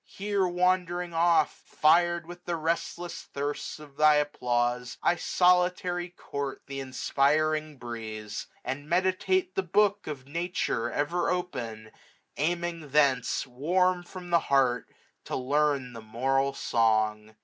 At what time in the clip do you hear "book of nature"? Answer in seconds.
9.61-10.91